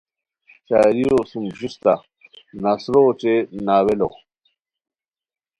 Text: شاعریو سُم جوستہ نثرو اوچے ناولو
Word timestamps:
شاعریو 0.65 1.17
سُم 1.29 1.43
جوستہ 1.57 1.93
نثرو 2.63 3.01
اوچے 3.05 3.33
ناولو 3.65 4.09